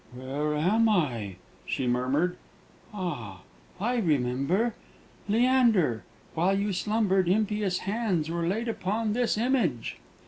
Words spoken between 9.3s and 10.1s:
image!"